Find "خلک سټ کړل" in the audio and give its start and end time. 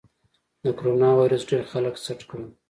1.71-2.43